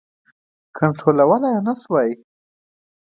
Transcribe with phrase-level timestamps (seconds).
[0.77, 2.09] کنټرولولای نه سوای.